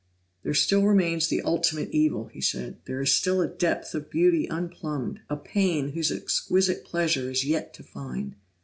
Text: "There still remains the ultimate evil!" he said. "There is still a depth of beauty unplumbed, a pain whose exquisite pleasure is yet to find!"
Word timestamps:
"There 0.41 0.55
still 0.55 0.83
remains 0.87 1.27
the 1.27 1.43
ultimate 1.43 1.91
evil!" 1.91 2.25
he 2.25 2.41
said. 2.41 2.77
"There 2.85 3.01
is 3.01 3.13
still 3.13 3.39
a 3.39 3.47
depth 3.47 3.93
of 3.93 4.09
beauty 4.09 4.47
unplumbed, 4.49 5.19
a 5.29 5.37
pain 5.37 5.89
whose 5.89 6.11
exquisite 6.11 6.83
pleasure 6.83 7.29
is 7.29 7.45
yet 7.45 7.71
to 7.75 7.83
find!" 7.83 8.33